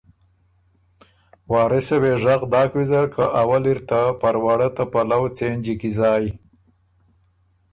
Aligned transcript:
وارثه 1.53 1.95
وې 2.01 2.13
ژغ 2.23 2.41
داک 2.51 2.71
ویزرکه 2.77 3.25
”اول 3.41 3.63
اِر 3.69 3.79
ته 3.89 3.99
پروړۀ 4.21 4.69
ته 4.75 4.83
پلؤ 4.91 5.23
څېنجی 5.35 5.75
کی 5.81 5.89
زایٛ“ 5.97 6.27